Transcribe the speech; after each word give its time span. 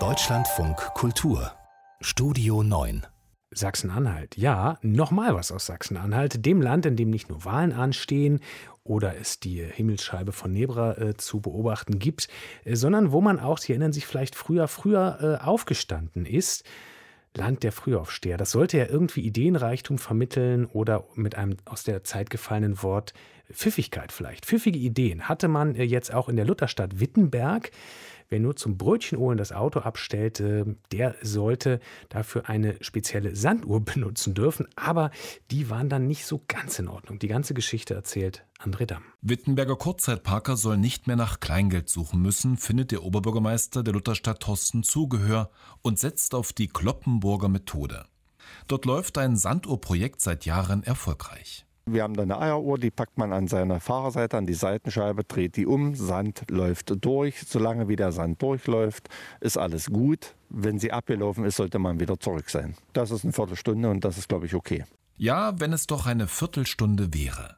Deutschlandfunk 0.00 0.76
Kultur 0.94 1.52
Studio 2.00 2.64
9 2.64 3.06
Sachsen-Anhalt. 3.52 4.36
Ja, 4.36 4.78
nochmal 4.82 5.36
was 5.36 5.52
aus 5.52 5.66
Sachsen-Anhalt, 5.66 6.44
dem 6.44 6.60
Land, 6.60 6.86
in 6.86 6.96
dem 6.96 7.10
nicht 7.10 7.28
nur 7.28 7.44
Wahlen 7.44 7.72
anstehen 7.72 8.40
oder 8.82 9.16
es 9.16 9.38
die 9.38 9.62
Himmelsscheibe 9.62 10.32
von 10.32 10.52
Nebra 10.52 10.98
äh, 10.98 11.16
zu 11.16 11.40
beobachten 11.40 12.00
gibt, 12.00 12.26
äh, 12.64 12.74
sondern 12.74 13.12
wo 13.12 13.20
man 13.20 13.38
auch, 13.38 13.58
Sie 13.58 13.70
erinnern 13.70 13.92
sich 13.92 14.06
vielleicht 14.06 14.34
früher, 14.34 14.66
früher 14.66 15.38
äh, 15.40 15.44
aufgestanden 15.44 16.26
ist. 16.26 16.64
Land 17.36 17.62
der 17.62 17.72
Frühaufsteher. 17.72 18.36
Das 18.36 18.52
sollte 18.52 18.78
ja 18.78 18.86
irgendwie 18.86 19.22
Ideenreichtum 19.22 19.98
vermitteln 19.98 20.66
oder 20.66 21.04
mit 21.14 21.34
einem 21.34 21.56
aus 21.64 21.82
der 21.84 22.04
Zeit 22.04 22.30
gefallenen 22.30 22.82
Wort 22.82 23.12
Pfiffigkeit 23.52 24.12
vielleicht. 24.12 24.46
Pfiffige 24.46 24.78
Ideen 24.78 25.28
hatte 25.28 25.48
man 25.48 25.74
äh, 25.74 25.82
jetzt 25.82 26.14
auch 26.14 26.28
in 26.28 26.36
der 26.36 26.44
Lutherstadt 26.44 27.00
Wittenberg. 27.00 27.70
Wer 28.34 28.40
nur 28.40 28.56
zum 28.56 28.76
Brötchen 28.76 29.16
holen 29.16 29.38
das 29.38 29.52
Auto 29.52 29.78
abstellt, 29.78 30.42
der 30.90 31.14
sollte 31.22 31.78
dafür 32.08 32.48
eine 32.48 32.74
spezielle 32.80 33.36
Sanduhr 33.36 33.80
benutzen 33.84 34.34
dürfen. 34.34 34.66
Aber 34.74 35.12
die 35.52 35.70
waren 35.70 35.88
dann 35.88 36.08
nicht 36.08 36.26
so 36.26 36.42
ganz 36.48 36.80
in 36.80 36.88
Ordnung. 36.88 37.20
Die 37.20 37.28
ganze 37.28 37.54
Geschichte 37.54 37.94
erzählt 37.94 38.44
André 38.58 38.86
Damm. 38.86 39.04
Wittenberger 39.22 39.76
Kurzzeitparker 39.76 40.56
soll 40.56 40.78
nicht 40.78 41.06
mehr 41.06 41.14
nach 41.14 41.38
Kleingeld 41.38 41.88
suchen 41.88 42.20
müssen, 42.20 42.56
findet 42.56 42.90
der 42.90 43.04
Oberbürgermeister 43.04 43.84
der 43.84 43.94
Lutherstadt 43.94 44.40
Thorsten 44.40 44.82
Zugehör 44.82 45.52
und 45.82 46.00
setzt 46.00 46.34
auf 46.34 46.52
die 46.52 46.66
Kloppenburger 46.66 47.48
Methode. 47.48 48.04
Dort 48.66 48.84
läuft 48.84 49.16
ein 49.16 49.36
Sanduhrprojekt 49.36 50.20
seit 50.20 50.44
Jahren 50.44 50.82
erfolgreich. 50.82 51.66
Wir 51.86 52.02
haben 52.02 52.14
da 52.14 52.22
eine 52.22 52.38
Eieruhr, 52.38 52.78
die 52.78 52.90
packt 52.90 53.18
man 53.18 53.34
an 53.34 53.46
seine 53.46 53.78
Fahrerseite, 53.78 54.38
an 54.38 54.46
die 54.46 54.54
Seitenscheibe, 54.54 55.22
dreht 55.24 55.56
die 55.56 55.66
um, 55.66 55.94
Sand 55.94 56.50
läuft 56.50 56.94
durch. 57.04 57.42
Solange 57.46 57.88
wie 57.88 57.96
der 57.96 58.10
Sand 58.10 58.40
durchläuft, 58.40 59.10
ist 59.40 59.58
alles 59.58 59.90
gut. 59.90 60.34
Wenn 60.48 60.78
sie 60.78 60.92
abgelaufen 60.92 61.44
ist, 61.44 61.56
sollte 61.56 61.78
man 61.78 62.00
wieder 62.00 62.18
zurück 62.18 62.48
sein. 62.48 62.74
Das 62.94 63.10
ist 63.10 63.24
eine 63.24 63.34
Viertelstunde 63.34 63.90
und 63.90 64.02
das 64.02 64.16
ist, 64.16 64.30
glaube 64.30 64.46
ich, 64.46 64.54
okay. 64.54 64.84
Ja, 65.18 65.60
wenn 65.60 65.74
es 65.74 65.86
doch 65.86 66.06
eine 66.06 66.26
Viertelstunde 66.26 67.12
wäre. 67.12 67.56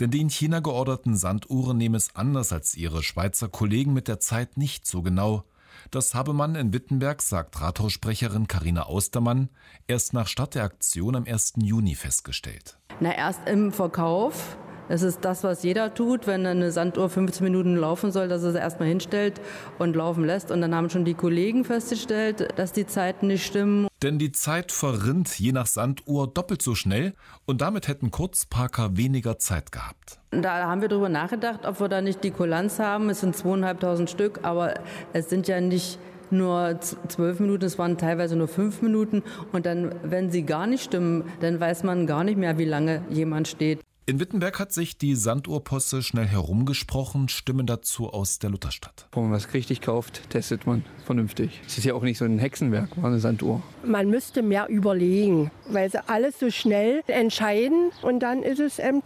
Denn 0.00 0.10
die 0.10 0.20
in 0.20 0.28
China 0.28 0.58
georderten 0.58 1.16
Sanduhren 1.16 1.78
nehmen 1.78 1.94
es 1.94 2.16
anders 2.16 2.52
als 2.52 2.76
ihre 2.76 3.04
Schweizer 3.04 3.48
Kollegen 3.48 3.92
mit 3.92 4.08
der 4.08 4.18
Zeit 4.18 4.56
nicht 4.56 4.88
so 4.88 5.02
genau. 5.02 5.44
Das 5.90 6.14
habe 6.14 6.32
man 6.32 6.54
in 6.54 6.72
Wittenberg, 6.72 7.22
sagt 7.22 7.60
Rathaussprecherin 7.60 8.48
Karina 8.48 8.84
Austermann, 8.84 9.48
erst 9.86 10.12
nach 10.12 10.26
Start 10.26 10.54
der 10.54 10.64
Aktion 10.64 11.16
am 11.16 11.24
1. 11.24 11.54
Juni 11.56 11.94
festgestellt. 11.94 12.78
Na, 13.00 13.14
erst 13.14 13.48
im 13.48 13.72
Verkauf. 13.72 14.56
Das 14.88 15.02
ist 15.02 15.24
das, 15.24 15.44
was 15.44 15.62
jeder 15.62 15.92
tut, 15.94 16.26
wenn 16.26 16.46
eine 16.46 16.72
Sanduhr 16.72 17.10
15 17.10 17.44
Minuten 17.44 17.76
laufen 17.76 18.10
soll, 18.10 18.28
dass 18.28 18.42
er 18.42 18.52
sie 18.52 18.58
erstmal 18.58 18.88
hinstellt 18.88 19.40
und 19.78 19.94
laufen 19.94 20.24
lässt. 20.24 20.50
Und 20.50 20.60
dann 20.62 20.74
haben 20.74 20.88
schon 20.88 21.04
die 21.04 21.14
Kollegen 21.14 21.64
festgestellt, 21.64 22.48
dass 22.56 22.72
die 22.72 22.86
Zeiten 22.86 23.26
nicht 23.26 23.44
stimmen. 23.44 23.88
Denn 24.02 24.18
die 24.18 24.32
Zeit 24.32 24.72
verrinnt 24.72 25.38
je 25.38 25.52
nach 25.52 25.66
Sanduhr 25.66 26.26
doppelt 26.26 26.62
so 26.62 26.74
schnell 26.74 27.14
und 27.46 27.60
damit 27.60 27.88
hätten 27.88 28.10
Kurzparker 28.10 28.96
weniger 28.96 29.38
Zeit 29.38 29.72
gehabt. 29.72 30.20
Da 30.30 30.66
haben 30.66 30.80
wir 30.80 30.88
darüber 30.88 31.08
nachgedacht, 31.08 31.66
ob 31.66 31.80
wir 31.80 31.88
da 31.88 32.00
nicht 32.00 32.22
die 32.22 32.30
Kulanz 32.30 32.78
haben. 32.78 33.10
Es 33.10 33.20
sind 33.20 33.36
zweieinhalbtausend 33.36 34.08
Stück, 34.08 34.40
aber 34.42 34.74
es 35.12 35.28
sind 35.28 35.48
ja 35.48 35.60
nicht 35.60 35.98
nur 36.30 36.78
zwölf 36.80 37.40
Minuten, 37.40 37.64
es 37.64 37.78
waren 37.78 37.96
teilweise 37.98 38.36
nur 38.36 38.48
fünf 38.48 38.82
Minuten. 38.82 39.22
Und 39.52 39.66
dann, 39.66 39.94
wenn 40.02 40.30
sie 40.30 40.44
gar 40.44 40.66
nicht 40.66 40.84
stimmen, 40.84 41.24
dann 41.40 41.58
weiß 41.58 41.82
man 41.84 42.06
gar 42.06 42.24
nicht 42.24 42.38
mehr, 42.38 42.58
wie 42.58 42.64
lange 42.64 43.02
jemand 43.10 43.48
steht. 43.48 43.80
In 44.08 44.20
Wittenberg 44.20 44.58
hat 44.58 44.72
sich 44.72 44.96
die 44.96 45.14
Sanduhrposse 45.14 46.02
schnell 46.02 46.24
herumgesprochen, 46.24 47.28
Stimmen 47.28 47.66
dazu 47.66 48.08
aus 48.08 48.38
der 48.38 48.48
Lutherstadt. 48.48 49.06
Wenn 49.12 49.24
man 49.24 49.32
was 49.32 49.52
richtig 49.52 49.82
kauft, 49.82 50.30
testet 50.30 50.66
man 50.66 50.82
vernünftig. 51.04 51.60
Es 51.66 51.76
ist 51.76 51.84
ja 51.84 51.92
auch 51.92 52.00
nicht 52.00 52.16
so 52.16 52.24
ein 52.24 52.38
Hexenwerk, 52.38 52.96
war 52.96 53.10
eine 53.10 53.18
Sanduhr. 53.18 53.62
Man 53.84 54.08
müsste 54.08 54.40
mehr 54.42 54.66
überlegen, 54.70 55.50
weil 55.68 55.90
sie 55.90 56.08
alles 56.08 56.40
so 56.40 56.50
schnell 56.50 57.02
entscheiden 57.06 57.90
und 58.00 58.20
dann 58.20 58.42
ist 58.42 58.60
es 58.60 58.78
eben 58.78 59.02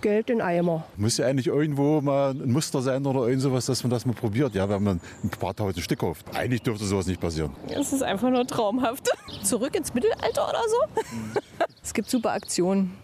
Geld 0.00 0.30
in 0.30 0.40
Eimer. 0.40 0.84
Muss 0.96 1.18
ja 1.18 1.28
eigentlich 1.28 1.46
irgendwo 1.46 2.00
mal 2.00 2.32
ein 2.32 2.50
Muster 2.50 2.82
sein 2.82 3.06
oder 3.06 3.28
irgend 3.28 3.42
sowas, 3.42 3.66
dass 3.66 3.84
man 3.84 3.90
das 3.90 4.04
mal 4.04 4.14
probiert, 4.14 4.56
ja, 4.56 4.68
wenn 4.68 4.82
man 4.82 5.00
ein 5.22 5.30
paar 5.30 5.54
tausend 5.54 5.84
Stück 5.84 6.00
kauft. 6.00 6.26
Eigentlich 6.34 6.62
dürfte 6.62 6.84
sowas 6.86 7.06
nicht 7.06 7.20
passieren. 7.20 7.52
Es 7.68 7.92
ist 7.92 8.02
einfach 8.02 8.30
nur 8.30 8.44
traumhaft. 8.48 9.10
Zurück 9.44 9.76
ins 9.76 9.94
Mittelalter 9.94 10.48
oder 10.48 10.62
so? 10.68 11.02
es 11.84 11.94
gibt 11.94 12.10
super 12.10 12.32
Aktionen. 12.32 12.96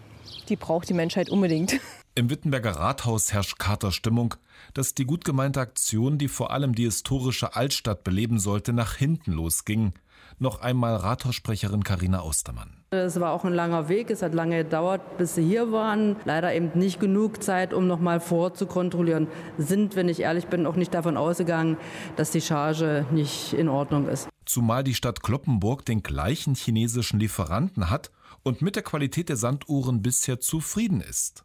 Die 0.49 0.55
braucht 0.55 0.89
die 0.89 0.93
Menschheit 0.93 1.29
unbedingt. 1.29 1.79
Im 2.15 2.29
Wittenberger 2.29 2.71
Rathaus 2.71 3.31
herrscht 3.31 3.59
Katerstimmung, 3.59 4.35
dass 4.73 4.95
die 4.95 5.05
gut 5.05 5.23
gemeinte 5.23 5.59
Aktion, 5.59 6.17
die 6.17 6.27
vor 6.27 6.51
allem 6.51 6.73
die 6.73 6.85
historische 6.85 7.55
Altstadt 7.55 8.03
beleben 8.03 8.39
sollte, 8.39 8.73
nach 8.73 8.95
hinten 8.95 9.33
losging. 9.33 9.93
Noch 10.39 10.61
einmal 10.61 10.95
Rathaussprecherin 10.95 11.83
Karina 11.83 12.23
Ostermann. 12.23 12.73
Es 12.91 13.19
war 13.19 13.33
auch 13.33 13.43
ein 13.43 13.53
langer 13.53 13.89
Weg. 13.89 14.09
Es 14.09 14.21
hat 14.21 14.33
lange 14.33 14.63
gedauert, 14.63 15.17
bis 15.17 15.35
sie 15.35 15.43
hier 15.43 15.71
waren. 15.71 16.15
Leider 16.25 16.53
eben 16.53 16.71
nicht 16.75 16.99
genug 16.99 17.43
Zeit, 17.43 17.73
um 17.73 17.87
noch 17.87 17.99
mal 17.99 18.19
vorzukontrollieren. 18.19 19.27
Sind, 19.57 19.95
wenn 19.95 20.09
ich 20.09 20.21
ehrlich 20.21 20.47
bin, 20.47 20.65
auch 20.65 20.75
nicht 20.75 20.93
davon 20.93 21.17
ausgegangen, 21.17 21.77
dass 22.15 22.31
die 22.31 22.41
Charge 22.41 23.05
nicht 23.11 23.53
in 23.53 23.67
Ordnung 23.67 24.07
ist. 24.07 24.29
Zumal 24.47 24.83
die 24.85 24.93
Stadt 24.93 25.21
Kloppenburg 25.21 25.85
den 25.85 26.01
gleichen 26.01 26.55
chinesischen 26.55 27.19
Lieferanten 27.19 27.89
hat 27.89 28.11
und 28.43 28.61
mit 28.61 28.77
der 28.77 28.83
Qualität 28.83 29.27
der 29.27 29.35
Sanduhren 29.35 30.01
bisher 30.01 30.39
zufrieden 30.39 31.01
ist. 31.01 31.43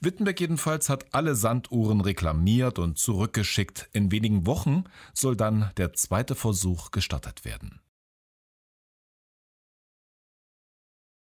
Wittenberg 0.00 0.38
jedenfalls 0.38 0.90
hat 0.90 1.14
alle 1.14 1.34
Sanduhren 1.34 2.02
reklamiert 2.02 2.78
und 2.78 2.98
zurückgeschickt. 2.98 3.88
In 3.92 4.12
wenigen 4.12 4.46
Wochen 4.46 4.84
soll 5.14 5.34
dann 5.34 5.70
der 5.78 5.94
zweite 5.94 6.34
Versuch 6.34 6.90
gestartet 6.90 7.46
werden. 7.46 7.80